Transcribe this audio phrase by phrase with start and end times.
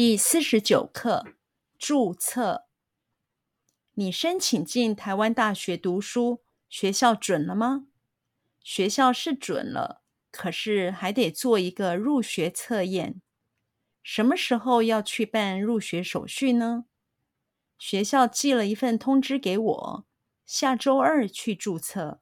[0.00, 1.26] 第四十九课
[1.76, 2.68] 注册。
[3.94, 7.88] 你申请进台湾大学读书，学校准了吗？
[8.62, 13.20] 学校是准了，可是还得做一个入学测验。
[14.04, 16.84] 什么时候要去办入学手续呢？
[17.76, 20.06] 学校寄了一份通知给我，
[20.46, 22.20] 下周二去注册。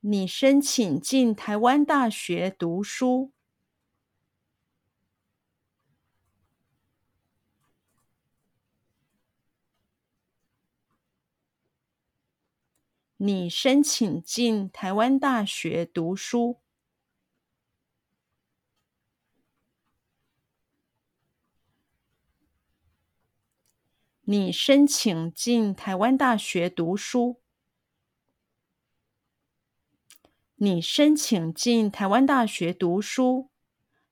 [0.00, 3.30] 你申请进台湾大学读书。
[13.20, 16.60] 你申请进台湾大学读书。
[24.20, 27.40] 你申请进台湾大学读书。
[30.54, 33.50] 你申请进台湾大学读书。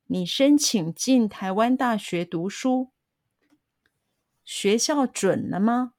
[0.06, 2.90] 你申请进台湾大学读书。
[4.44, 5.95] 学校准了吗？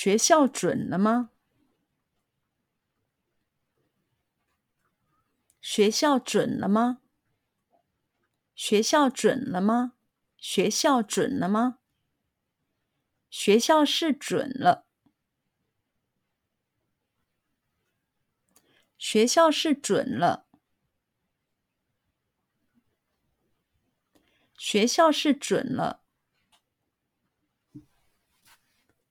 [0.00, 1.30] 学校准了吗？
[5.60, 7.00] 学校准了吗？
[8.54, 9.94] 学校准了吗？
[10.36, 11.80] 学校准了吗？
[13.28, 14.86] 学校是准了。
[18.96, 20.46] 学校是准了。
[24.56, 26.04] 学校是准了。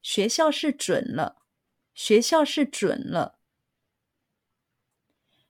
[0.09, 1.41] 学校是准了。
[1.93, 3.39] 学校是准了。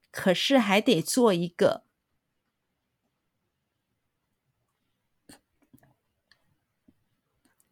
[0.09, 1.83] 可是还得做一个。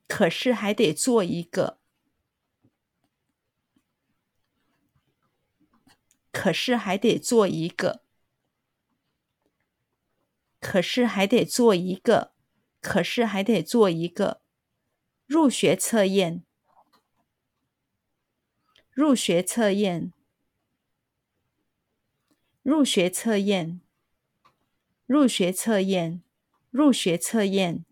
[0.07, 1.79] 可是还得做一个，
[6.31, 8.03] 可是还得做一个，
[10.59, 12.33] 可是还得做一个，
[12.79, 14.41] 可是还得做一个
[15.25, 16.45] 入学测验，
[18.95, 20.13] 入学测验，
[22.63, 23.81] 入学测验，
[25.05, 26.21] 入学测验，
[26.71, 27.83] 入学测验。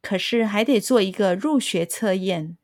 [0.00, 2.56] 可是还得做一个入学测验。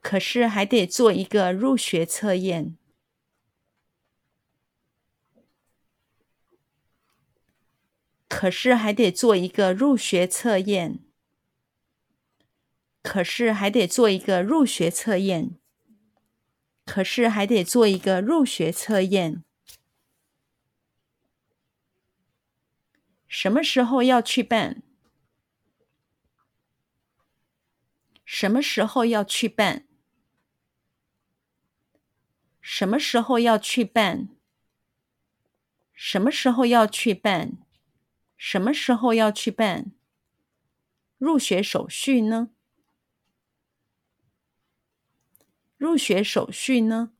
[0.00, 2.76] 可是还得做一个入学测验。
[8.28, 11.05] 可是还得做一个入学测验。
[13.16, 15.56] 可是还得做一个入学测验。
[16.84, 19.42] 可是还得做一个入学测验。
[23.26, 24.82] 什么时候要去办？
[28.26, 29.86] 什么时候要去办？
[32.60, 34.28] 什么时候要去办？
[35.94, 37.56] 什么时候要去办？
[38.36, 39.92] 什么时候要去办？
[41.16, 42.50] 入学手续呢？
[45.86, 47.12] 入学手续呢？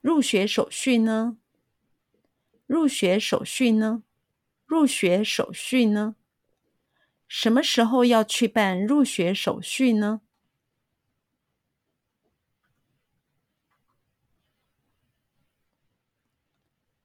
[0.00, 1.38] 入学手续呢？
[2.66, 4.02] 入学手续呢？
[4.66, 6.16] 入学手续呢？
[7.28, 10.20] 什么时候要去办入学手续呢？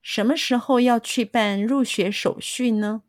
[0.02, 3.05] 什么时候要去办入学手续呢？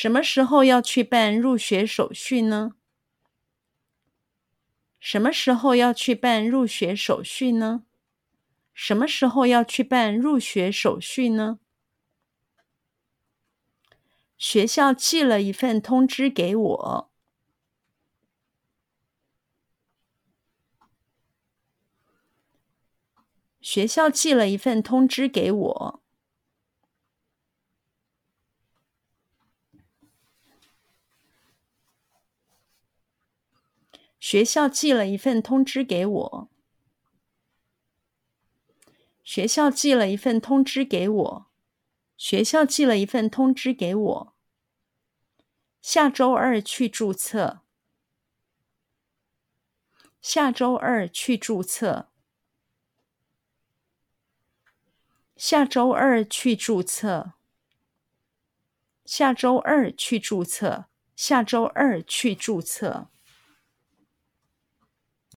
[0.00, 2.76] 什么时候要去办入学手续呢？
[5.00, 7.82] 什么时候要去办入学手续呢？
[8.72, 11.58] 什么时候要去办入学手续呢？
[14.38, 17.10] 学校寄了一份通知给我。
[23.60, 26.02] 学校寄了一份通知给我。
[34.30, 36.50] 学校寄了一份通知给我。
[39.24, 41.46] 学校寄了一份通知给我。
[42.18, 44.34] 学校寄了一份通知给我。
[45.80, 47.60] 下周二去注册。
[50.20, 52.10] 下周二去注册。
[55.36, 57.32] 下周二去注册。
[59.06, 60.84] 下周二去注册。
[61.16, 63.08] 下周二去注册。